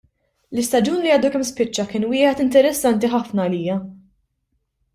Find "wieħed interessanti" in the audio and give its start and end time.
2.13-3.13